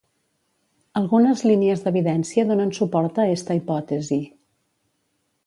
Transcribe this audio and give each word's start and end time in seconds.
Algunes 1.01 1.43
línies 1.47 1.83
d'evidència 1.83 2.47
donen 2.53 2.73
suport 2.79 3.21
a 3.25 3.27
esta 3.35 3.59
hipòtesi. 3.61 4.19